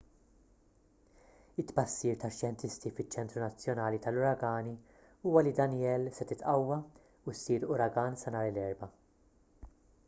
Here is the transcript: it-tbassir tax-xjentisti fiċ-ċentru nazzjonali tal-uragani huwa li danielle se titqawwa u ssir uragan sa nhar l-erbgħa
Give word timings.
it-tbassir 1.63 2.15
tax-xjentisti 2.23 2.91
fiċ-ċentru 3.01 3.43
nazzjonali 3.43 3.99
tal-uragani 4.07 4.73
huwa 5.27 5.45
li 5.49 5.53
danielle 5.61 6.15
se 6.21 6.29
titqawwa 6.33 6.81
u 7.33 7.37
ssir 7.41 7.71
uragan 7.77 8.21
sa 8.25 8.35
nhar 8.37 8.51
l-erbgħa 8.55 8.93